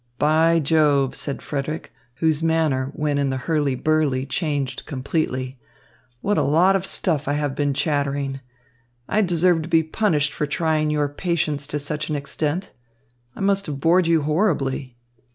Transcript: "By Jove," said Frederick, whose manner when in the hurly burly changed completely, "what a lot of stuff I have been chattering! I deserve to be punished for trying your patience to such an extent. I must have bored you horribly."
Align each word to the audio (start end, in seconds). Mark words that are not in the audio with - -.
"By 0.17 0.59
Jove," 0.59 1.13
said 1.13 1.43
Frederick, 1.43 1.93
whose 2.15 2.41
manner 2.41 2.91
when 2.95 3.19
in 3.19 3.29
the 3.29 3.37
hurly 3.37 3.75
burly 3.75 4.25
changed 4.25 4.87
completely, 4.87 5.59
"what 6.21 6.39
a 6.39 6.41
lot 6.41 6.75
of 6.75 6.87
stuff 6.87 7.27
I 7.27 7.33
have 7.33 7.53
been 7.53 7.71
chattering! 7.75 8.39
I 9.07 9.21
deserve 9.21 9.61
to 9.61 9.69
be 9.69 9.83
punished 9.83 10.33
for 10.33 10.47
trying 10.47 10.89
your 10.89 11.07
patience 11.07 11.67
to 11.67 11.77
such 11.77 12.09
an 12.09 12.15
extent. 12.15 12.71
I 13.35 13.41
must 13.41 13.67
have 13.67 13.79
bored 13.79 14.07
you 14.07 14.23
horribly." 14.23 14.97